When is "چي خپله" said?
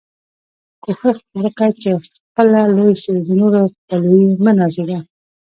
1.81-2.61